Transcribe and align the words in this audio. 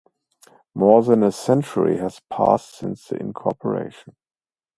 More 0.73 1.03
than 1.03 1.21
a 1.21 1.31
century 1.31 1.97
has 1.99 2.21
passed 2.27 2.75
since 2.79 3.11
incorporation. 3.11 4.15